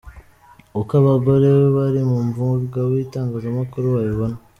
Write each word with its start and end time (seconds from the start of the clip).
Uko 0.79 0.91
abagore 1.01 1.49
bari 1.75 2.01
mu 2.09 2.19
mwuga 2.27 2.79
w’itangazamakuru 2.91 3.85
babibona. 3.95 4.37